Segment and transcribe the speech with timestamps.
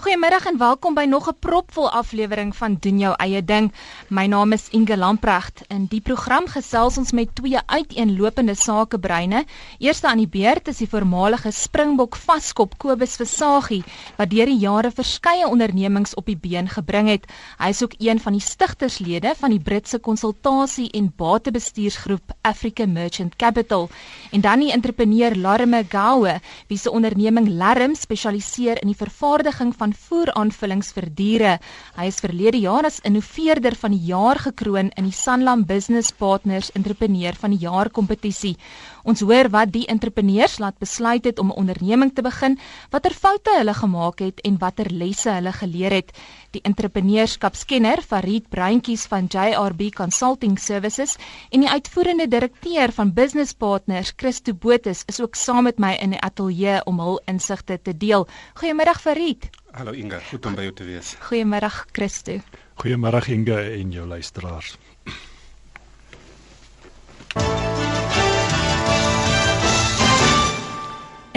[0.00, 3.72] Goeiemiddag en welkom by nog 'n propvol aflewering van doen jou eie ding.
[4.08, 5.60] My naam is Inge Lamprecht.
[5.68, 9.44] In die program gesels ons met twee uiteenlopende sakebreine.
[9.78, 13.84] Eerste aan die beurt is die voormalige Springbok vaskop Kobus Versagie
[14.16, 17.26] wat deur die jare verskeie ondernemings op die been gebring het.
[17.58, 23.36] Hy is ook een van die stigterslede van die Britse konsultasie en batebestuursgroep African Merchant
[23.36, 23.90] Capital.
[24.30, 29.88] En dan die entrepreneur Larme Gawe, wie se onderneming Larm spesialiseer in die vervaardiging van
[29.90, 31.52] van voeraanvullings vir diere.
[31.96, 36.70] Hy is verlede jaar as innoveerder van die jaar gekroon in die Sanlam Business Partners
[36.74, 38.56] Entrepreneur van die Jaar kompetisie.
[39.04, 42.58] Ons hoor wat die entrepreneurs laat besluit het om 'n onderneming te begin,
[42.90, 46.12] watter foute hulle gemaak het en watter lesse hulle geleer het.
[46.50, 51.14] Die entrepreneurskapskenner Farid Breintjies van JRB Consulting Services
[51.54, 56.16] en die uitvoerende direkteur van Business Partners, Christo Botus, is ook saam met my in
[56.16, 58.26] die ateljee om hul insigte te deel.
[58.58, 59.46] Goeiemiddag Farid.
[59.70, 61.14] Hallo Inga, goed om by jou te wees.
[61.30, 62.40] Goeiemiddag Christo.
[62.82, 64.74] Goeiemiddag Inga en jou luisteraars.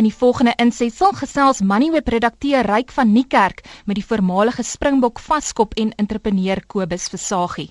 [0.03, 5.77] In die volgende insetsel gesels Moneyweb redakteur Ryk van Niekerk met die voormalige Springbok vaskop
[5.79, 7.69] en entrepreneur Kobus Versagie.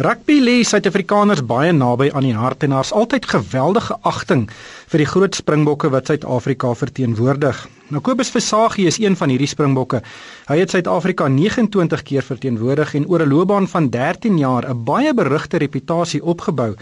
[0.00, 4.46] Rugby lê Suid-Afrikaners baie naby aan die hart en daar's altyd geweldige agting
[4.94, 7.60] vir die groot Springbokke wat Suid-Afrika verteenwoordig.
[7.92, 10.00] Nou Kobus Versagie is een van hierdie Springbokke.
[10.48, 15.12] Hy het Suid-Afrika 29 keer verteenwoordig en oor 'n loopbaan van 13 jaar 'n baie
[15.12, 16.72] berugte reputasie opgebou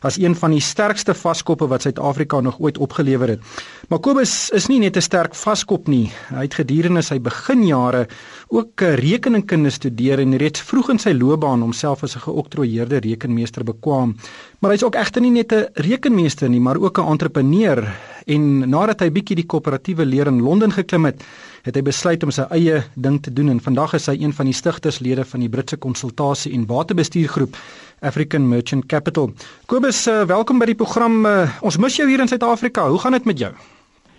[0.00, 3.40] as een van die sterkste vaskoppe wat Suid-Afrika nog ooit opgelewer het.
[3.88, 6.12] Maar Kobus is nie net 'n sterk vaskop nie.
[6.28, 8.08] Hy het gedurende sy beginjare
[8.48, 14.16] ook rekeningkunde studeer en reeds vroeg in sy loopbaan homself as 'n geoktroeëerde rekenmeester bekwam.
[14.60, 19.00] Maar hy's ook egter nie net 'n rekenmeester nie, maar ook 'n entrepreneur en nadat
[19.00, 21.24] hy bietjie die koöperatiewe leer in Londen geklim het,
[21.62, 24.44] het hy besluit om sy eie ding te doen en vandag is hy een van
[24.44, 27.56] die stigterslede van die Britse konsultasie en batebestuurgroep
[28.00, 29.32] African Merchant Capital.
[29.66, 31.26] Kobus, uh, welkom by die program.
[31.26, 32.88] Uh, ons mis jou hier in Suid-Afrika.
[32.88, 33.52] Hoe gaan dit met jou?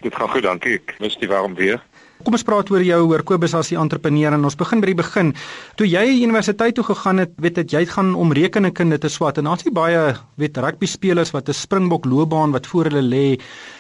[0.02, 0.74] Dit gaan goed, dankie.
[0.74, 1.82] Ek mis die warm weer.
[2.22, 4.98] Kom ons praat oor jou, oor Kobus as die entrepreneur en ons begin by die
[5.00, 5.32] begin.
[5.80, 9.50] Toe jy universiteit toe gegaan het, weet dit jy gaan om rekenkunde te swat en
[9.50, 10.04] daar's nie baie
[10.42, 13.40] weet rugby spelers wat 'n springbok loopbaan wat voor hulle lê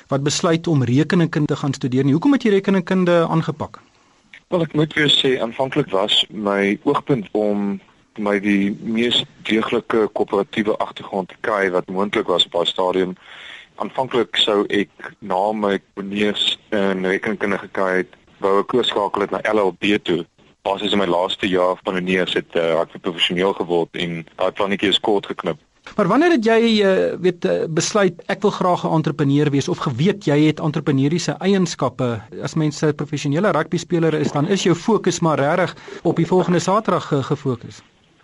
[0.09, 2.13] wat besluit om rekenkunde te gaan studeer nie.
[2.13, 3.79] Hoekom het jy rekenkunde aangepak?
[4.49, 7.79] Wel ek moet weer sê aanvanklik was my oogpunt om
[8.17, 13.15] my die mees deeglike koöperatiewe agtergrond te kry wat moontlik was op daai stadium.
[13.75, 19.41] Aanvanklik sou ek na my bonus in rekenkunde gekry het, wou ek oorskakel het na
[19.53, 20.25] LLB toe.
[20.61, 24.51] Pas is in my laaste jaar van bonus het uh, ek professioneel geword en daai
[24.51, 25.57] plannetjie is kort geknip.
[25.97, 29.81] Maar wanneer het jy uh, weet uh, besluit ek wil graag 'n entrepreneur wees of
[29.81, 34.75] geweet jy het entrepreneuriese eienskappe as mens 'n professionele rugby speler is dan is jou
[34.75, 37.81] fokus maar regtig op die volgende Saterdag gefokus.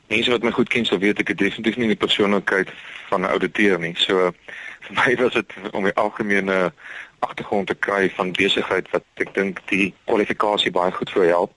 [0.07, 2.69] Mense wat my goed ken sal weet ek het definitief nie die persoonlikheid
[3.09, 3.95] van 'n ouditeur nie.
[3.95, 4.31] So
[4.85, 6.71] vir my was dit om die algemene
[7.19, 11.51] agtergrond te kry van besigheid wat ek dink die kwalifikasie baie goed vir help.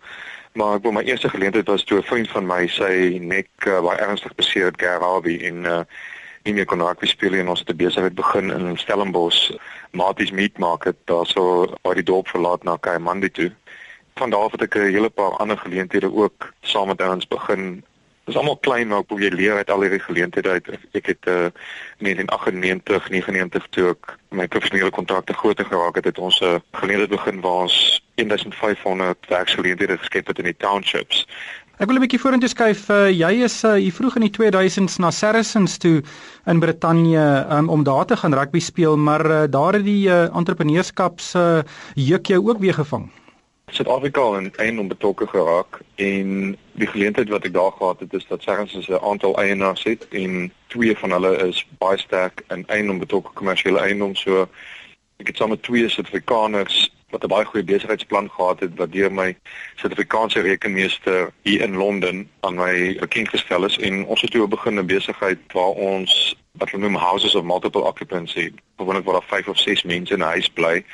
[0.59, 3.81] Maar ek wou my eerste geleentheid was toe 'n vriend van my sy nek uh,
[3.81, 5.85] baie ernstig beseer het Garabi in uh
[6.45, 9.53] nie meer kon rugby speel en ons het 'n besigheid begin in Stellenbosch
[9.93, 13.53] Marties Meat Market daar so waar die dorp verlaat na Kaimandi toe.
[14.17, 17.85] Van daar af het ek 'n hele paar ander geleenthede ook saam met ons begin
[18.25, 20.69] Dit is almal klein maar hoe jy leer uit al hierdie geleenthede uit.
[20.93, 21.49] Ek het uh,
[21.99, 26.61] in 1998, 99 toe ek my professionele kontrakte groter geraak het, het ons 'n uh,
[26.73, 31.27] geleentheid begin waar ons 1500 werksgeleenthede geskep het in die townships.
[31.81, 32.89] Ek wil 'n bietjie vorentoe skuif.
[32.93, 36.03] Uh, jy is uh, hier vroeg in die 2000s na Saracens toe
[36.45, 40.29] in Brittanje um, om daar te gaan rugby speel, maar uh, daar het die uh,
[40.37, 41.63] entrepreneurskaps uh,
[41.95, 43.09] juk jou ook weer gevang.
[43.71, 48.43] Suid-Afrika in eiendom betrokke geraak en die geleentheid wat ek daar gehad het is dat
[48.43, 53.31] Sergens 'n aantal eienaars het en twee van hulle is baie sterk in eiendom betrokke
[53.33, 54.15] kommersiële eiendom.
[54.15, 54.49] So
[55.17, 59.13] ek het saam met twee Suid-Afrikaners wat 'n baie goeie besigheidsplan gehad het wat deur
[59.13, 59.37] my
[59.75, 64.79] Suid-Afrikaanse rekenmeester hier in Londen aan my bekend gestel is en ons het toe begin
[64.79, 69.49] 'n besigheid waar ons wat hulle noem houses of multiple occupancy gewoonlik waar daar 5
[69.49, 70.85] of 6 mense in 'n huis bly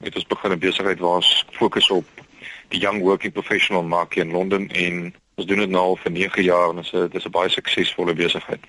[0.00, 2.04] het ons begin 'n besigheid waar ons fokus op
[2.72, 6.44] die young working professional mark in Londen en ons doen dit nou al vir 9
[6.44, 8.60] jaar en dit is 'n baie suksesvolle besigheid.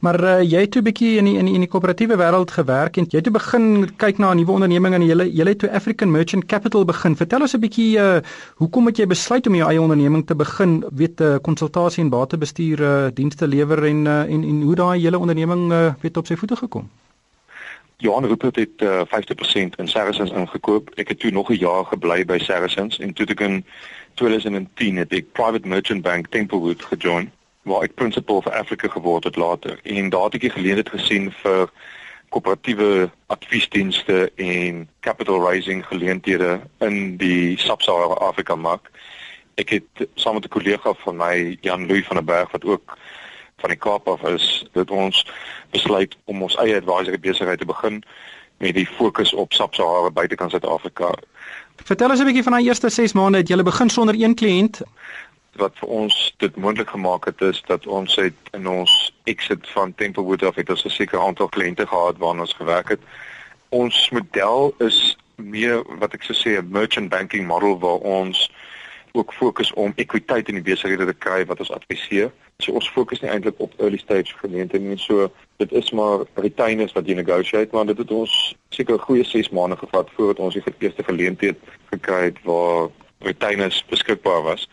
[0.00, 2.96] Maar uh, jy het 'n bietjie in die, in die, in die koöperatiewe wêreld gewerk
[2.96, 6.10] en jy het begin kyk na 'n nuwe onderneming en jy jy het toe African
[6.10, 7.16] Merchant Capital begin.
[7.16, 8.20] Vertel ons 'n bietjie uh,
[8.56, 10.84] hoekom het jy besluit om jou eie onderneming te begin?
[10.90, 15.00] Weet 'n uh, konsultasie en batebestuur uh, dienste lewer en, uh, en en hoe daai
[15.00, 16.88] hele onderneming uh, weet op sy voete gekom?
[18.00, 19.04] Johan Rupert het uh, 50%
[19.76, 20.90] in Saracens ingekoop.
[20.94, 23.64] Ek het toe nog 'n jaar gebly by Saracens en toe ek in
[24.14, 27.30] 2010 het ek Private Merchant Bank Templewood gejoin
[27.62, 29.80] waar ek principal vir Afrika geword het later.
[29.82, 31.70] En daar het ek geleentheid gesien vir
[32.28, 38.90] koöperatiewe adviesdienste en capital raising geleenthede in die Sub-Sahara Afrika mark.
[39.54, 42.98] Ek het saam met 'n kollega van my, Jan Louw van der Berg wat ook
[43.58, 45.26] van die Kaap af is, dat ons
[45.70, 48.02] besluit om ons eie advisory besigheid te begin
[48.58, 51.12] met die fokus op Sub-Sahara buitekant Suid-Afrika.
[51.84, 54.82] Vertel ons 'n bietjie van daai eerste 6 maande het jy begin sonder een kliënt
[55.58, 58.92] wat vir ons dit moontlik gemaak het is dat ons het in ons
[59.24, 63.00] exit van Templewood af het ons 'n sekere aantal kliënte gehad waarna ons gewerk het.
[63.68, 68.50] Ons model is meer wat ek sou sê 'n merchant banking model waar ons
[69.12, 72.30] ook fokus om ekwiteit in die besighede te kry wat ons adviseer.
[72.64, 74.96] So ons fokus nie eintlik op early stage kliënte nie.
[74.98, 75.28] So
[75.62, 78.34] dit is maar retainers wat jy negotiate, maar dit het ons
[78.74, 82.90] seker goeie 6 maande gevat voordat ons die eerste geleentheid gekry het waar
[83.28, 84.66] retainers beskikbaar was.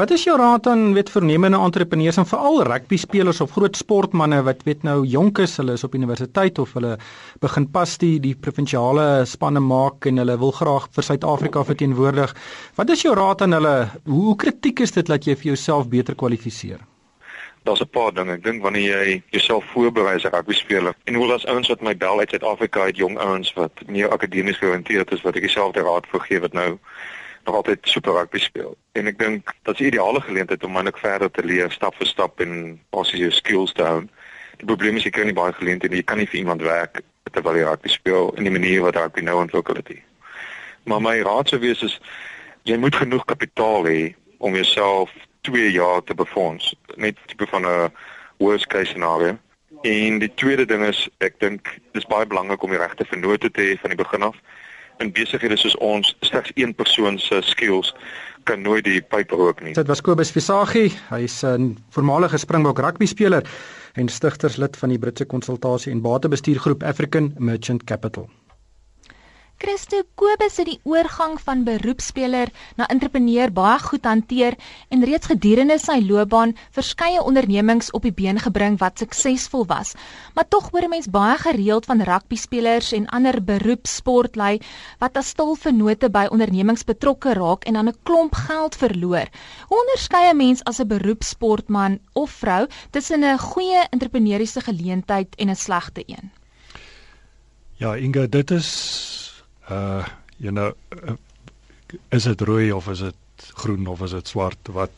[0.00, 4.42] Wat is jou raad aan weet vernemende entrepreneurs en veral rugby spelers of groot sportmense
[4.50, 6.96] wat weet nou jonk is, hulle is op universiteit of hulle
[7.46, 12.34] begin pas die die provinsiale spanne maak en hulle wil graag vir Suid-Afrika verteenwoordig.
[12.74, 13.76] Wat is jou raad aan hulle?
[14.10, 16.89] Hoe kritiek is dit dat jy vir jouself beter kwalifiseer?
[17.62, 18.32] Daar's 'n paar dinge.
[18.32, 21.80] Ek dink wanneer jy jouself voorberei as 'n rugby speler en hoe daar's ouens wat
[21.80, 25.72] my bel uit Suid-Afrika, uit jong ouens wat meer akademies georiënteerd is wat ek self
[25.72, 26.78] die raad vir gee wat nou
[27.44, 28.76] nog altyd super rugby speel.
[28.92, 32.06] En ek dink dit is 'n ideale geleentheid om net verder te leer stap vir
[32.06, 34.08] stap en basies jou skills te hou.
[34.56, 36.00] Die probleem is jy kry nie baie geleenthede nie.
[36.00, 37.00] Jy kan nie vir iemand werk
[37.32, 40.02] terwyl jy rugby speel in die manier wat rugby nou ontwikkel het nie.
[40.84, 42.00] Maar my raad sou wees is
[42.62, 45.10] jy moet genoeg kapitaal hê om jouself
[45.40, 47.92] 2 jaar te befonds, net tipe van 'n
[48.38, 49.38] worst case scenario.
[49.82, 53.60] En die tweede ding is ek dink dis baie belangrik om die regte vennote te
[53.60, 54.36] hê van die begin af
[55.00, 57.94] in besighede soos ons slegs een persoon se skills
[58.48, 59.74] kan nooit die pyp rook nie.
[59.76, 63.44] Dit was Kobus Visagie, hy's 'n voormalige Springbok rugby speler
[63.94, 68.28] en stigterslid van die Britse konsultasie en batebestuurgroep African Merchant Capital.
[69.60, 72.48] Christo Kobus het die oorgang van beroepspeler
[72.78, 74.54] na entrepreneur baie goed hanteer
[74.88, 79.92] en reeds gedurende sy loopbaan verskeie ondernemings op die been gebring wat suksesvol was.
[80.32, 84.62] Maar tog hoor 'n mens baie gereeld van rugbyspelers en ander beroepssportlui
[84.98, 89.28] wat as stilvennote by ondernemings betrokke raak en dan 'n klomp geld verloor.
[89.68, 95.50] Hoe onderskei 'n mens as 'n beroepssportman of vrou tussen 'n goeie entrepreneursiese geleentheid en
[95.50, 96.30] 'n slegte een?
[97.76, 99.29] Ja, Inga, dit is
[99.70, 100.04] uh
[100.36, 100.72] you know
[101.06, 101.16] uh,
[102.10, 103.16] is dit rooi of is dit
[103.62, 104.92] groen of is dit swart wat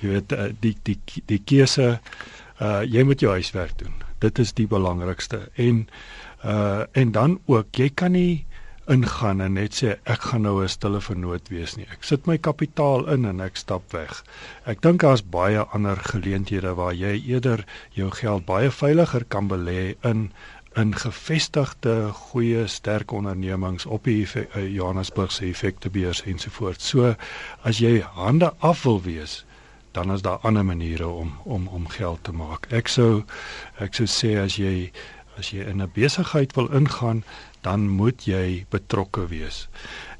[0.00, 1.98] jy weet uh, die die die keuse
[2.60, 3.94] uh jy moet jou huiswerk doen.
[4.18, 5.48] Dit is die belangrikste.
[5.54, 5.86] En
[6.44, 8.44] uh en dan ook jy kan nie
[8.88, 11.86] ingaan en net sê ek gaan nou 'n stille vernoot wees nie.
[11.92, 14.24] Ek sit my kapitaal in en ek stap weg.
[14.64, 19.94] Ek dink daar's baie ander geleenthede waar jy eerder jou geld baie veiliger kan belê
[20.02, 20.30] in
[20.78, 24.44] in gevestigde goeie sterk ondernemings op die uh,
[24.74, 26.88] Johannesburgse effektebeurs ensovoorts.
[26.88, 27.14] So
[27.62, 29.44] as jy hande af wil wees,
[29.92, 32.68] dan is daar ander maniere om om om geld te maak.
[32.70, 33.24] Ek sou
[33.82, 34.90] ek sou sê as jy
[35.38, 37.24] as jy in 'n besigheid wil ingaan,
[37.62, 39.68] dan moet jy betrokke wees.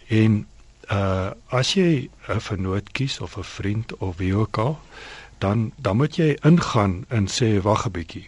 [0.08, 0.46] En
[0.90, 4.78] uh as jy 'n vernoot kies of 'n vriend of wie ook al,
[5.38, 8.26] dan dan moet jy ingaan en sê wag 'n bietjie.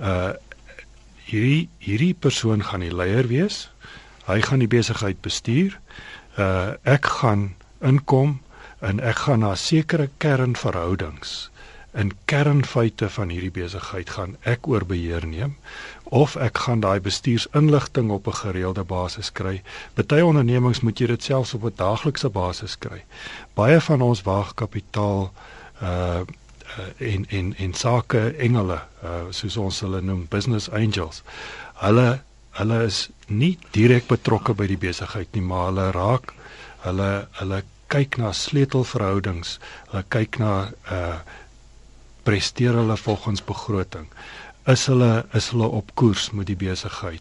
[0.00, 0.32] Uh
[1.34, 3.68] hierdie hierdie persoon gaan die leier wees.
[4.28, 5.78] Hy gaan die besigheid bestuur.
[6.38, 8.38] Uh ek gaan inkom
[8.80, 11.50] en ek gaan na sekere kernverhoudings
[11.94, 15.54] in kernfeite van hierdie besigheid gaan ek oor beheer neem
[16.10, 19.62] of ek gaan daai bestuursinligting op 'n gereelde basis kry.
[19.94, 23.04] Party ondernemings moet jy dit selfs op 'n daaglikse basis kry.
[23.54, 25.32] Baie van ons waag kapitaal
[25.82, 26.22] uh
[26.78, 31.22] uh, en en en sake engele uh, soos ons hulle noem business angels.
[31.82, 32.08] Hulle
[32.58, 36.34] hulle is nie direk betrokke by die besigheid nie maar hulle raak
[36.84, 37.62] hulle hulle
[37.92, 39.58] kyk na sleutelverhoudings
[39.90, 40.52] hulle kyk na
[40.90, 41.16] uh
[42.24, 44.06] presteer hulle volgens begroting.
[44.66, 47.20] Is hulle is hulle op koers met die besigheid?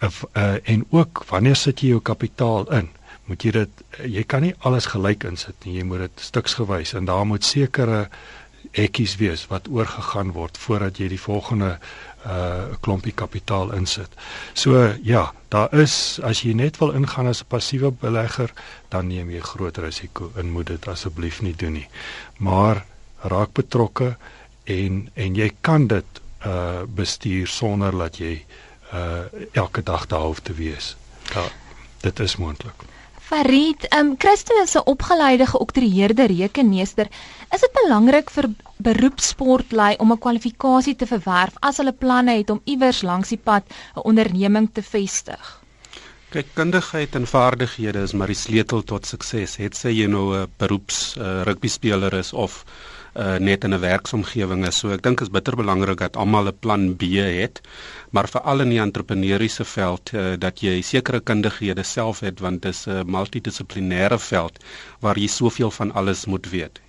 [0.00, 2.90] Uh, uh, en ook wanneer sit jy jou kapitaal in?
[3.30, 7.08] Moet jy dit jy kan nie alles gelyk insit nie jy moet dit stuksgewys en
[7.08, 8.08] daar moet sekere
[8.72, 11.78] ekkies wees wat oorgegaan word voordat jy die volgende
[12.26, 14.12] uh klompie kapitaal insit.
[14.52, 18.52] So ja, daar is as jy net wil ingaan as 'n passiewe belegger,
[18.88, 21.88] dan neem jy groot risiko en moet dit asseblief nie doen nie.
[22.38, 22.84] Maar
[23.22, 24.16] raak betrokke
[24.64, 28.44] en en jy kan dit uh bestuur sonder dat jy
[28.92, 30.96] uh elke dag daar hoef te wees.
[31.34, 31.48] Ja,
[32.00, 32.89] dit is moontlik.
[33.30, 37.06] Farid, ehm um, Christo is 'n opgeleide geoktroeëerde rekenmeester.
[37.54, 42.60] Is dit belangrik vir beroepsportlei om 'n kwalifikasie te verwerf as hulle planne het om
[42.64, 45.62] iewers langs die pad 'n onderneming te vestig?
[46.30, 49.56] Kyk, kundigheid en vaardighede is maar die sleutel tot sukses.
[49.56, 52.64] Het sy jy nou 'n beroeps uh, rugby speler is of
[53.14, 54.78] uh, net in 'n werksomgewing is.
[54.78, 57.60] So ek dink is bitter belangrik dat almal 'n plan B het,
[58.10, 62.74] maar veral in die entrepreneuriese veld uh, dat jy sekere kundighede self het want dit
[62.74, 64.58] is 'n multidissiplinêre veld
[65.00, 66.80] waar jy soveel van alles moet weet.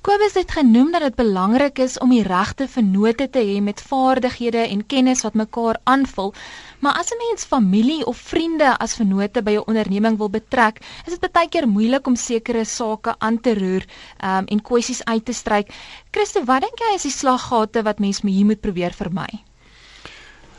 [0.00, 4.58] Kobus het genoem dat dit belangrik is om die regte vennote te hê met vaardighede
[4.58, 6.34] en kennis wat mekaar aanvul.
[6.78, 11.18] Maar as 'n mens familie of vriende as vennote by 'n onderneming wil betrek, is
[11.18, 13.84] dit baie keer moeilik om sekere sake aan te roer
[14.24, 15.74] um, en kwessies uit te stryk.
[16.10, 19.42] Christo, wat dink jy is die slaggate wat mens hier moet probeer vermy?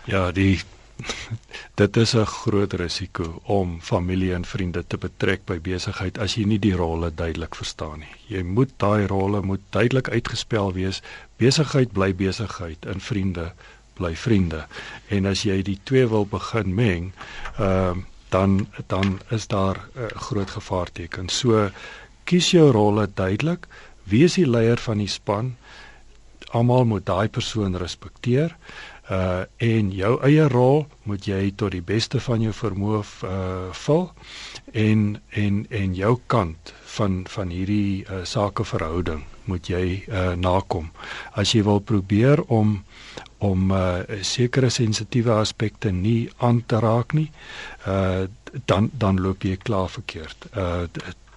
[0.04, 0.60] Ja, die
[1.82, 6.44] dit is 'n groot risiko om familie en vriende te betrek by besigheid as jy
[6.44, 8.16] nie die rolle duidelik verstaan nie.
[8.28, 11.02] Jy moet daai rolle moet duidelik uitgespel wees.
[11.38, 13.54] Besigheid bly besigheid en vriende
[14.00, 14.66] bly vriende.
[15.14, 17.12] En as jy die twee wil begin meng,
[17.58, 21.30] ehm uh, dan dan is daar 'n uh, groot gevaarteken.
[21.30, 21.70] So
[22.24, 23.68] kies jou rolle duidelik.
[24.04, 25.56] Wie is die leier van die span?
[26.52, 28.56] Almal moet daai persoon respekteer
[29.10, 34.06] uh en jou eie rol moet jy tot die beste van jou vermoë uh vul
[34.78, 40.92] en en en jou kant van van hierdie uh, sakeverhouding moet jy uh nakom.
[41.34, 42.84] As jy wil probeer om
[43.38, 47.32] om uh sekere sensitiewe aspekte nie aan te raak nie,
[47.88, 48.28] uh
[48.66, 50.50] dan dan loop jy klaar verkeerd.
[50.56, 50.88] Uh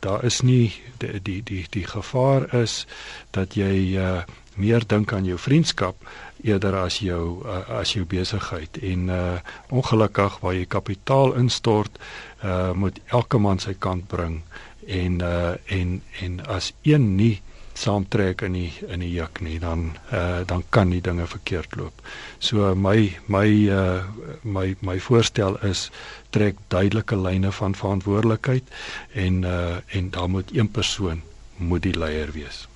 [0.03, 2.87] daar is nie die die die, die gevaar is
[3.31, 4.23] dat jy uh
[4.55, 5.97] meer dink aan jou vriendskap
[6.45, 9.39] eerder as jou uh, as jou besigheid en uh
[9.71, 11.99] ongelukkig waar jy kapitaal instort
[12.45, 14.43] uh moet elke man sy kant bring
[14.87, 17.41] en uh en en as een nie
[17.75, 22.03] saamtrek in die in die juk nie dan uh dan kan die dinge verkeerd loop.
[22.39, 24.03] So my my uh
[24.43, 25.91] my my voorstel is
[26.31, 28.65] trek duidelike lyne van verantwoordelikheid
[29.13, 31.23] en uh en daar moet een persoon
[31.57, 32.67] moet die leier wees.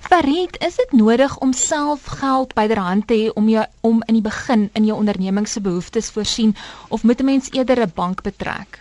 [0.00, 4.24] Farid, is dit nodig om self geld byderhand te hê om jou om in die
[4.24, 6.56] begin in jou onderneming se behoeftes voorsien
[6.88, 8.80] of moet 'n mens eerder 'n bank betrek?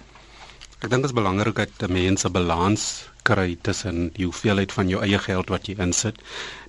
[0.80, 5.20] Ek dink dit is belangrik dat mense balans kry tussen die hoeveelheid van jou eie
[5.20, 6.22] geld wat jy insit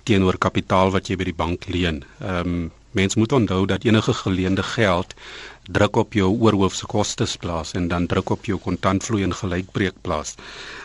[0.03, 2.03] teenoor kapitaal wat jy by die bank leen.
[2.19, 5.13] Ehm um, Mens moet onthou dat enige geleende geld
[5.63, 10.35] druk op jou oorhoofse kostes plaas en dan druk op jou kontantvloei en gelykbreek plaas.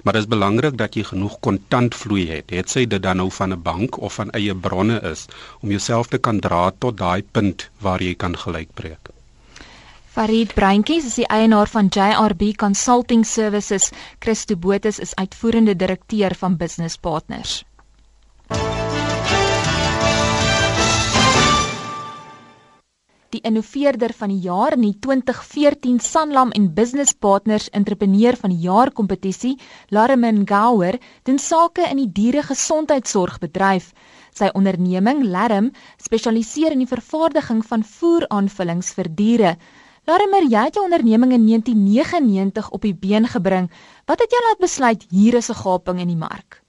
[0.02, 2.54] Maar dit is belangrik dat jy genoeg kontantvloei het.
[2.54, 5.26] Het sy dit dan nou van 'n bank of van eie bronne is
[5.60, 9.15] om jouself te kan dra tot daai punt waar jy kan gelykbreek.
[10.16, 13.90] Farid Breintjies is die eienaar van JRB Consulting Services.
[14.24, 17.64] Christo Botus is uitvoerende direkteur van Business Partners.
[23.36, 28.62] die innoveerder van die jaar in die 2014 Sanlam en Business Partners Entrepreneur van die
[28.64, 29.58] Jaar kompetisie,
[29.92, 30.96] Larimin Gouwer,
[31.28, 33.92] doen sake in die dieregesondheidsorgbedryf.
[34.32, 39.58] Sy onderneming, Larim, spesialiseer in die vervaardiging van voeraanvullings vir diere.
[40.06, 43.64] Larimer, jy het jou onderneming in 1999 op die been gebring.
[44.06, 46.62] Wat het jou laat besluit hier is 'n gaping in die mark?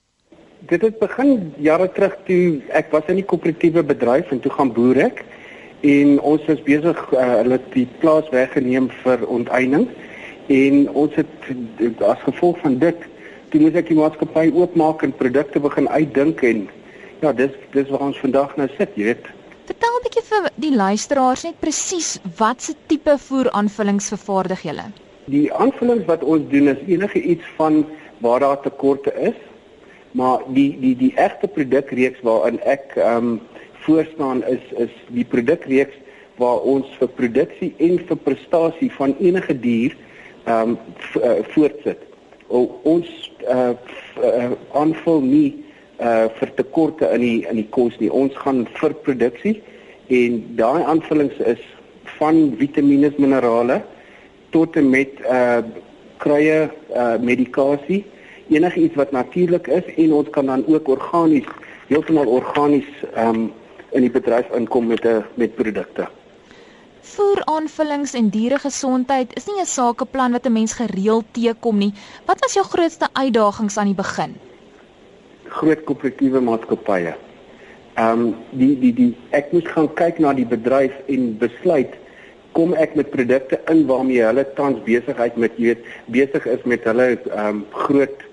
[0.66, 4.74] Dit het begin jare terug toe ek was in die koöperatiewe bedryf en toe gaan
[4.74, 5.26] boer ek
[5.82, 9.88] en ons is besig uh, hulle die plaas weggeneem vir onteiening
[10.48, 11.30] en ons het
[12.02, 12.98] as gevolg van dit
[13.50, 16.70] toe moet ek die maatskappy oopmaak en produkte begin uitdink en
[17.22, 19.26] ja dis dis waar ons vandag nou sit jy weet
[19.68, 22.10] Vertel 'n bietjie vir die luisteraars net presies
[22.40, 24.86] watse tipe voeraanvullings vervaardig julle
[25.26, 27.86] Die aanvullings wat ons doen is enige iets van
[28.24, 29.36] waar daar tekorte is
[30.12, 33.42] maar die die die egte produkreeks waarin ek ehm um,
[33.84, 36.00] voorstaan is is die produkreeks
[36.38, 39.96] waar ons vir produksie en vir prestasie van enige dier
[40.46, 42.08] ehm um, voortsit.
[42.48, 43.08] O, ons
[43.52, 43.76] uh,
[44.24, 45.50] uh aanvul nie
[46.00, 48.10] uh vir tekorte in die in die kos nie.
[48.10, 49.62] Ons gaan vir produksie
[50.08, 51.64] en daai aanvullings is
[52.18, 53.82] van vitamiene, minerale
[54.52, 55.62] tot en met uh
[56.18, 58.04] kruie, uh medikasie,
[58.50, 61.48] enigiets wat natuurlik is en ons kan dan ook organies,
[61.88, 62.88] heeltemal organies
[63.18, 63.52] um,
[63.92, 66.08] in die bedryf inkom met 'n met produkte.
[67.02, 71.94] Voeraanvullings en dieregesondheid is nie 'n sakeplan wat 'n mens gereeld teekom nie.
[72.26, 74.36] Wat was jou grootste uitdagings aan die begin?
[75.50, 77.16] Groot koöperatiewe maatskappye.
[77.98, 81.96] Ehm um, die die die ek moes gaan kyk na die bedryf en besluit
[82.58, 86.86] kom ek met produkte in waarmee hulle tans besigheid met jy weet besig is met
[86.90, 88.26] hulle ehm um, groot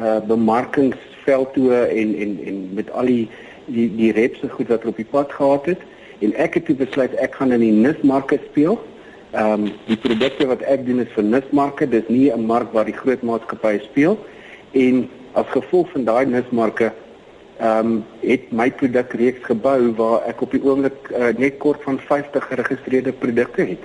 [0.00, 3.28] uh bemarkingsveldtoe en en en met al die
[3.66, 5.84] die die repse goed wat op die pad gehad het
[6.24, 8.78] en ek het toe besluit ek gaan in die nismarke speel.
[9.32, 12.88] Ehm um, die produkte wat ek doen is vir nismarke, dis nie 'n mark waar
[12.88, 14.18] die groot maatskappye speel
[14.72, 16.92] en as gevolg van daai nismarke
[17.58, 22.00] ehm um, het my produkreeks gebou waar ek op die oomblik uh, net kort van
[22.08, 23.84] 50 geregistreerde produkte het.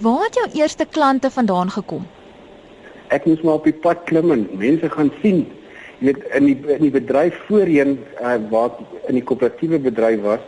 [0.00, 2.06] Waar het jou eerste klante vandaan gekom?
[3.12, 5.44] Ek moes maar op die pad klim en mense gaan sien.
[5.98, 10.44] Jy weet in die in die bedryf voorheen uh, waar in die koöperatiewe bedryf was,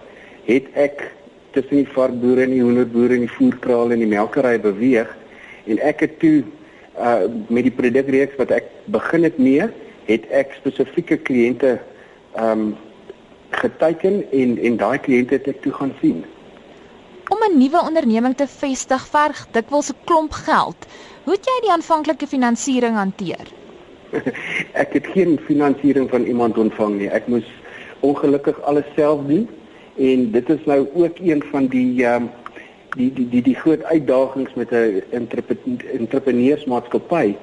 [0.49, 1.11] het ek
[1.53, 5.11] tussen die varkboere en die hoenderboere en die voerkraal en die melkery beweeg
[5.67, 6.43] en ek het toe
[6.99, 9.69] uh, met die produkreeks wat ek begin het mee
[10.09, 11.79] het ek spesifieke kliënte
[12.39, 12.75] um,
[13.51, 16.25] geteken en en daai kliënte het ek toe gaan sien.
[17.31, 20.87] Om 'n nuwe onderneming te vestig verg dikwels 'n klomp geld.
[21.25, 23.47] Hoe het jy die aanvanklike finansiering hanteer?
[24.83, 27.09] ek het geen finansiering van iemand ontvang nie.
[27.09, 27.47] Ek moes
[28.01, 29.49] ongelukkig alles self doen
[29.97, 32.31] en dit is nou ook een van die um,
[32.97, 35.03] die die die die groot uitdagings met 'n
[35.99, 37.35] entrepreneursmaatskappy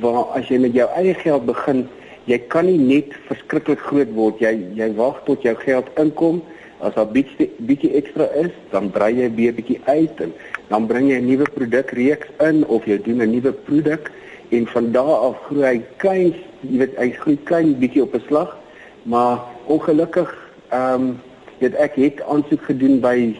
[0.00, 1.88] waar as jy met jou eie geld begin
[2.26, 4.40] jy kan nie net verskriklik groot word.
[4.42, 6.42] Jy jy wag tot jou geld inkom.
[6.84, 10.34] As daar bietjie bietjie ekstra is dan brei jy weer bietjie uit en
[10.68, 14.10] dan bring jy 'n nuwe produkreeks in of jy doen 'n nuwe produk
[14.50, 18.26] en van daar af groei hy klein jy weet hy groei klein bietjie op 'n
[18.28, 18.56] slag.
[19.02, 20.34] Maar ongelukkig
[20.70, 21.20] ehm um,
[21.58, 23.36] weet ek het aansoek gedoen by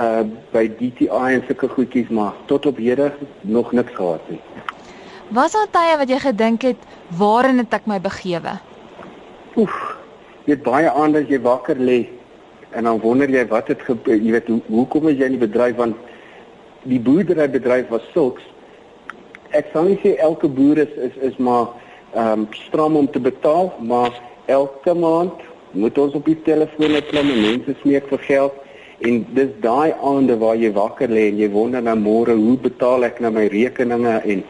[0.00, 4.40] uh by DTI en sulke goedjies maar tot op hede nog niks gehad nie
[5.30, 6.86] Was daar tye wat jy gedink het
[7.18, 8.56] waarin het ek my begewe?
[9.54, 9.76] Oef.
[10.48, 12.00] Jy het baie aande as jy wakker lê
[12.74, 15.44] en dan wonder jy wat het gebeur, jy weet hoe hoekom is jy in die
[15.44, 15.94] bedryf want
[16.90, 18.42] die boerderybedryf was sulks.
[19.54, 21.76] Ek sal nie sê elke boer is is, is maar
[22.10, 24.10] ehm um, stram om te betaal, maar
[24.50, 25.46] elke maand
[25.78, 28.58] moet ons op die telefoon klim en mense smeek vir geld
[29.08, 33.06] en dis daai aande waar jy wakker lê en jy wonder nou môre hoe betaal
[33.08, 34.44] ek nou my rekeninge en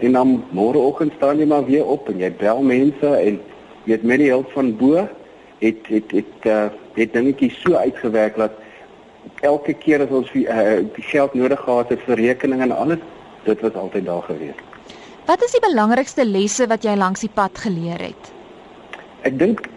[0.00, 3.40] en dan môreoggend staan jy maar weer op en jy bel mense en
[3.84, 5.04] jy het met die hulp van bo
[5.60, 8.56] het het het uh, het dingetjies so uitgewerk dat
[9.44, 13.04] elke keer as ons uh, die geld nodig gehad het vir rekeninge en alles
[13.44, 14.64] dit was altyd daar gewees.
[15.28, 18.32] Wat is die belangrikste lesse wat jy langs die pad geleer het?
[19.28, 19.68] Ek dink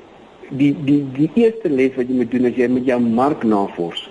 [0.57, 4.09] die die die eerste les wat jy moet doen is jy moet jou mark navors.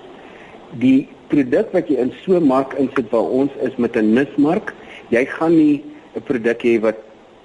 [0.83, 4.75] Die produk wat jy in so 'n mark insit waar ons is met 'n nismark,
[5.11, 5.83] jy gaan nie
[6.17, 6.99] 'n produk hê wat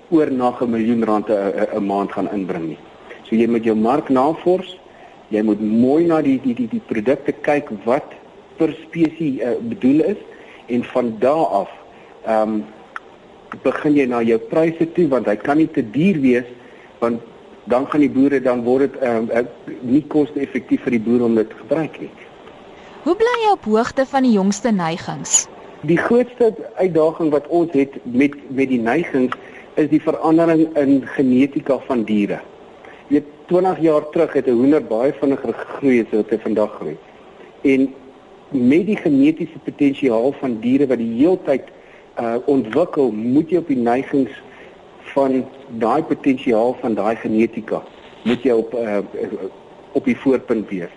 [0.10, 2.80] oor na 'n miljoen rand 'n maand gaan inbring nie.
[3.24, 4.78] So jy moet jou mark navors,
[5.30, 8.16] jy moet mooi na die die die die produkte kyk wat
[8.58, 10.18] per spesies uh, bedoel is
[10.68, 11.70] en van daar af
[12.26, 12.64] ehm um,
[13.64, 16.48] begin jy na jou pryse toe want hy kan nie te duur wees
[17.00, 17.22] want
[17.68, 19.44] dan gaan die boere dan word dit ehm uh,
[19.82, 22.10] nie koste-effektief vir die boere om dit te gebruik nie.
[23.04, 25.46] Hoe bly jy op hoogte van die jongste neigings?
[25.88, 29.36] Die grootste uitdaging wat ons het met met die neigings
[29.76, 32.40] is die verandering in genetika van diere.
[33.14, 36.98] Jy 20 jaar terug het 'n hoender baie vinniger gegroei as wat hy vandag groei.
[37.62, 37.94] En
[38.52, 41.64] met die genetiese potensiaal van diere wat die heeltyd
[42.20, 44.32] uh ontwikkel, moet jy op die neigings
[45.14, 45.46] van
[45.82, 47.84] daai potensiaal van daai genetika
[48.24, 49.00] moet jy op uh
[49.98, 50.92] op die voorpunt wees.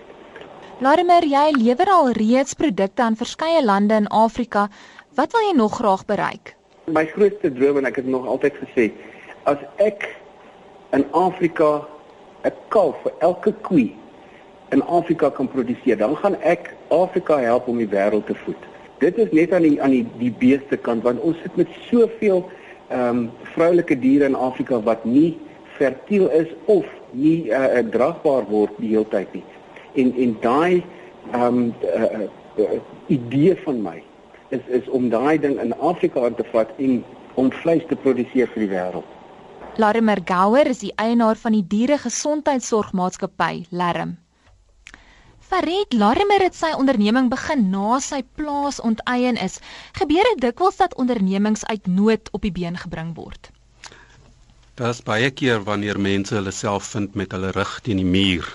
[0.81, 4.67] Larimer, jy lewer al reeds produkte aan verskeie lande in Afrika.
[5.17, 6.55] Wat wil jy nog graag bereik?
[6.85, 8.91] My grootste droom en ek het nog altyd gesê,
[9.49, 10.07] as ek
[10.93, 11.87] in Afrika
[12.45, 13.89] 'n kalf vir elke koe
[14.71, 18.61] in Afrika kan produseer, dan gaan ek Afrika help om die wêreld te voed.
[18.99, 22.49] Dit is net aan die aan die die beeste kant want ons sit met soveel
[22.91, 25.37] ehm um, vroulike diere in Afrika wat nie
[25.77, 29.45] fertiel is of nie uh, dragbaar word die hele tyd nie
[30.03, 30.83] en en daai
[31.31, 32.29] ehm um, uh, uh,
[32.65, 33.97] uh, idee van my
[34.49, 37.03] is is om daai ding in Afrika aan te vat en
[37.35, 39.07] om vleis te produseer vir die wêreld.
[39.79, 44.17] Larimer Gouwer is die eienaar van die diere gesondheidsorgmaatskappy Larm.
[45.51, 49.59] Farid Larimer het sy onderneming begin na sy plaas onteien is.
[49.99, 53.51] Gebeur dit dikwels dat ondernemings uit nood op die been gebring word?
[54.79, 58.47] Daar's baie keer wanneer mense hulle self vind met hulle rug teen die muur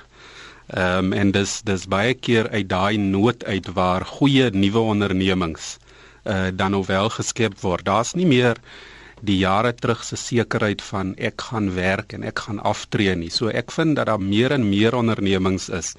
[0.67, 5.77] Ehm um, en dis dis baie keer uit daai nood uit waar goeie nuwe ondernemings
[6.25, 7.85] uh dan nou wel geskep word.
[7.85, 8.59] Daar's nie meer
[9.21, 13.31] die jare terug se sekerheid van ek gaan werk en ek gaan aftree nie.
[13.31, 15.95] So ek vind dat daar meer en meer ondernemings is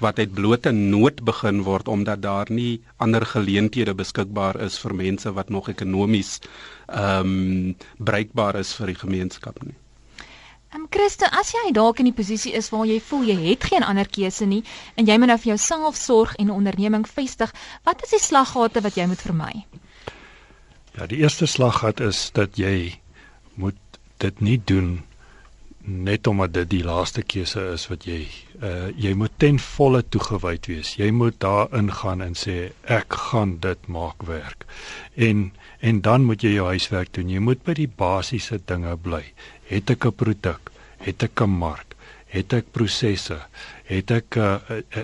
[0.00, 5.32] wat uit blote nood begin word omdat daar nie ander geleenthede beskikbaar is vir mense
[5.32, 6.40] wat nog ekonomies
[6.88, 9.76] ehm um, bruikbaar is vir die gemeenskap nie.
[10.72, 13.68] Ehm um, Christo, as jy dalk in die posisie is waar jy voel jy het
[13.68, 14.62] geen ander keuse nie
[14.96, 17.52] en jy moet nou vir jouself sorg en 'n onderneming vestig,
[17.84, 19.66] wat is die slaggate wat jy moet vermy?
[20.92, 22.98] Ja, die eerste slaggat is dat jy
[23.54, 23.78] moet
[24.20, 25.00] dit nie doen
[25.82, 28.20] net omdat dit die laaste keuse is wat jy
[28.62, 30.92] uh jy moet ten volle toegewyd wees.
[31.00, 34.66] Jy moet daarin gaan en sê ek gaan dit maak werk.
[35.16, 35.50] En
[35.80, 37.32] en dan moet jy jou huiswerk doen.
[37.32, 39.24] Jy moet by die basiese dinge bly.
[39.72, 40.70] Het ek 'n produk?
[40.98, 41.96] Het ek 'n mark?
[42.26, 43.40] Het ek prosesse?
[43.84, 44.58] Het ek uh,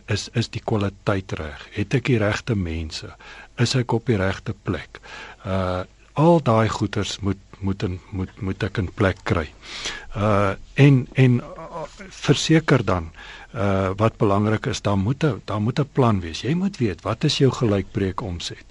[0.06, 1.66] is is die kwaliteit reg?
[1.72, 3.10] Het ek die regte mense?
[3.58, 5.00] Is ek op die regte plek?
[5.46, 5.84] uh
[6.18, 9.46] al daai goeders moet moet in, moet moet ek in plek kry.
[10.16, 13.10] Uh en en uh, verseker dan
[13.54, 16.42] uh wat belangrik is, dan moet 'n dan moet 'n plan wees.
[16.42, 18.66] Jy moet weet wat is jou gelykbreek omset.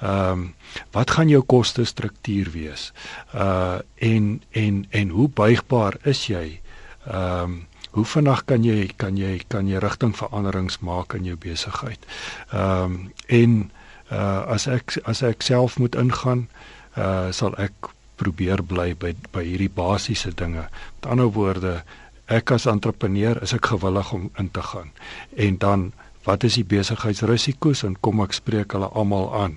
[0.00, 0.54] Ehm um,
[0.92, 2.92] wat gaan jou koste struktuur wees?
[3.34, 6.60] Uh en en en hoe buigbaar is jy?
[7.06, 12.06] Ehm um, hoe vinnig kan jy kan jy kan jy rigtingveranderings maak in jou besigheid?
[12.52, 13.70] Ehm um, en
[14.10, 16.48] uh as ek as ek self moet ingaan
[16.96, 20.66] uh sal ek probeer bly by by hierdie basiese dinge.
[20.98, 21.80] Met ander woorde,
[22.28, 24.92] ek as entrepreneur is ek gewillig om in te gaan.
[25.36, 25.92] En dan
[26.26, 29.56] wat is die besigheidsrisiko's en kom ek spreek hulle almal aan.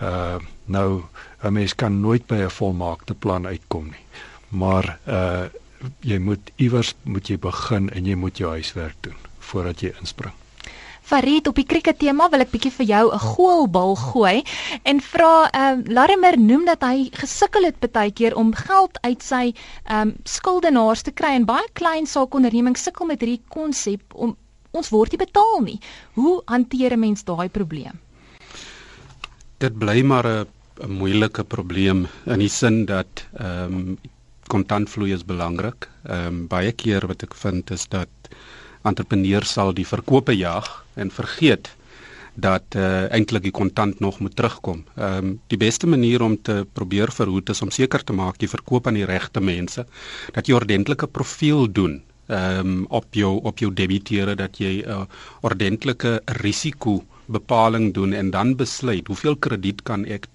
[0.00, 1.02] Uh nou
[1.42, 4.06] 'n mens kan nooit by 'n volmaakte plan uitkom nie.
[4.48, 5.48] Maar uh
[6.00, 10.41] jy moet iewers moet jy begin en jy moet jou huiswerk doen voordat jy inspring.
[11.02, 14.42] Farid op die krieket tema wil ek bietjie vir jou 'n goalbal gooi
[14.90, 19.22] en vra ehm uh, Larimer noem dat hy gesukkel het baie keer om geld uit
[19.22, 24.36] sy ehm um, skuldenaars te kry en baie klein saakondernemings sukkel met hierdie konsep om
[24.70, 25.80] ons word nie betaal nie.
[26.14, 27.98] Hoe hanteer 'n mens daai probleem?
[29.58, 30.46] Dit bly maar 'n
[30.80, 33.98] 'n moeilike probleem in die sin dat ehm um,
[34.46, 35.88] kontantvloei is belangrik.
[36.04, 38.08] Ehm um, baie keer wat ek vind is dat
[38.88, 41.70] entrepreneurs sal die verkope jag en vergeet
[42.34, 44.84] dat uh, eintlik die kontant nog moet terugkom.
[44.96, 48.48] Ehm um, die beste manier om te probeer verhoed is om seker te maak jy
[48.48, 49.84] verkoop aan die regte mense,
[50.32, 54.88] dat jy ordentlike profiel doen ehm um, op jou op jou debiteure dat jy 'n
[54.88, 55.04] uh,
[55.40, 60.26] ordentlike risiko bepaling doen en dan besluit hoeveel krediet kan ek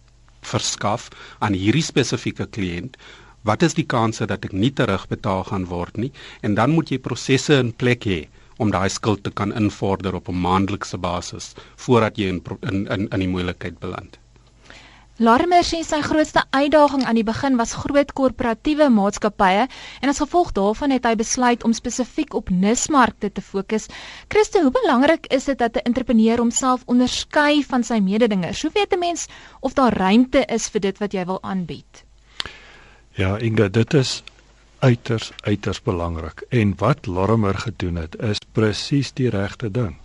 [0.41, 2.97] verskaf aan hierdie spesifieke kliënt
[3.41, 6.99] wat is die kanse dat ek nie terugbetaal gaan word nie en dan moet jy
[6.99, 8.27] prosesse in plek hê
[8.57, 13.07] om daai skuld te kan invorder op 'n maandelikse basis voordat jy in in in,
[13.09, 14.17] in die moeilikheid beland.
[15.17, 19.63] Larmer sê sy grootste uitdaging aan die begin was groot korporatiewe maatskappye
[20.01, 23.87] en as gevolg daarvan het hy besluit om spesifiek op nismarkte te fokus.
[24.29, 28.61] Christo, hoe belangrik is dit dat 'n entrepreneur homself onderskei van sy mededingers?
[28.61, 29.27] Hoe weet 'n mens
[29.59, 32.05] of daar ruimte is vir dit wat jy wil aanbied?
[33.15, 34.23] Ja, Inga, dit is
[34.79, 39.95] uiters uiters belangrik en wat Lorimer gedoen het is presies die regte ding.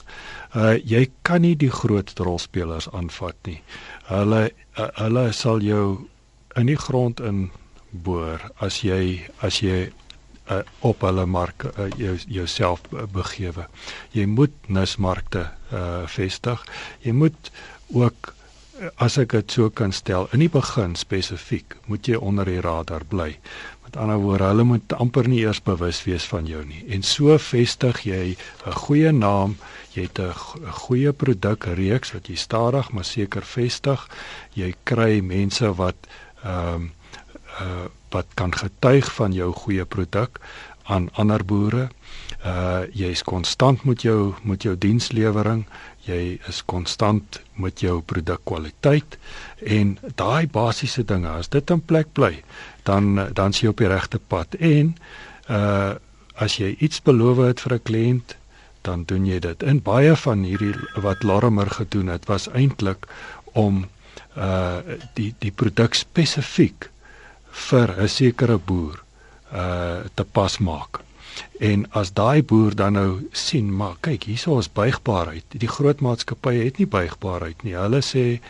[0.57, 3.61] Uh jy kan nie die groot rolspelers aanvat nie.
[4.09, 6.09] Hulle uh, hulle sal jou
[6.57, 7.51] in die grond in
[7.91, 9.91] boor as jy as jy
[10.51, 13.69] uh, op hulle mark uh, jou jouself begewe.
[14.13, 16.65] Jy moet nismarkte uh vestig.
[17.05, 17.53] Jy moet
[17.93, 18.33] ook
[18.97, 23.05] as ek dit so kan stel in die begin spesifiek moet jy onder die radar
[23.09, 23.29] bly
[23.93, 26.79] Met ander woorde, hulle moet amper nie eers bewus wees van jou nie.
[26.97, 29.57] En so vestig jy 'n goeie naam,
[29.93, 30.33] jy het 'n
[30.81, 34.09] goeie produkreeks wat jy stadig maar seker vestig.
[34.55, 35.97] Jy kry mense wat
[36.45, 36.93] ehm um,
[37.61, 40.41] uh wat kan getuig van jou goeie produk
[40.83, 41.89] aan ander boere.
[42.47, 45.67] Uh jy's konstant met jou met jou dienslewering.
[46.01, 49.19] Jy is konstant met jou produkkwaliteit
[49.61, 52.43] en daai basiese dinge as dit in plek bly
[52.83, 54.97] dan dan sien jy op die regte pad en
[55.49, 55.95] uh
[56.43, 58.37] as jy iets beloof het vir 'n kliënt
[58.83, 59.63] dan doen jy dit.
[59.63, 63.07] En baie van hierdie wat Larimer gedoen het was eintlik
[63.53, 63.85] om
[64.37, 64.79] uh
[65.15, 66.91] die die produk spesifiek
[67.69, 69.03] vir 'n sekere boer
[69.53, 71.01] uh te pas maak.
[71.61, 75.45] En as daai boer dan nou sien, maar kyk, hierso is buigbaarheid.
[75.49, 77.75] Die groot maatskappye het nie buigbaarheid nie.
[77.79, 78.41] Hulle sê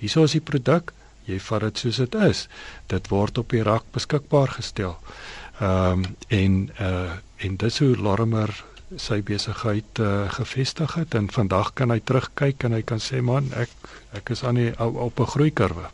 [0.00, 0.92] hierso is die produk,
[1.30, 2.46] jy vat dit soos dit is.
[2.92, 4.96] Dit word op die rak beskikbaar gestel.
[5.60, 8.50] Ehm um, en uh en dis hoe Lorimer
[9.00, 13.48] sy besigheid uh, gevestig het en vandag kan hy terugkyk en hy kan sê man
[13.56, 13.70] ek
[14.18, 15.86] ek is aan die op 'n groeikurwe.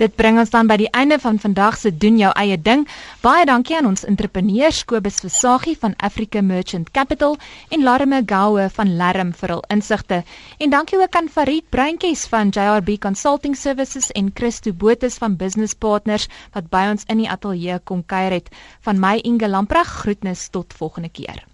[0.00, 2.86] Dit bring ons dan by die einde van vandag se doen jou eie ding.
[3.20, 7.36] Baie dankie aan ons entrepreneurs Kobus Versaghi van Africa Merchant Capital
[7.68, 10.22] en Larme Goue van Larm vir hul insigte.
[10.56, 15.76] En dankie ook aan Farid Breintjes van JRB Consulting Services en Christo Botes van Business
[15.76, 18.48] Partners wat by ons in die ateljee kom kuier het.
[18.80, 21.49] Van my Inge Lamprag groetnis tot volgende keer.